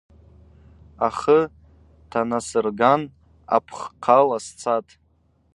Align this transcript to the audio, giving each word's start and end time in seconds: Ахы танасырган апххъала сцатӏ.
Ахы 1.07 1.39
танасырган 2.11 3.01
апххъала 3.55 4.37
сцатӏ. 4.45 4.91